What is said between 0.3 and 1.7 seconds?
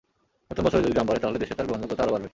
নতুন বছরে যদি দাম বাড়ে তাহলে দেশে তাঁর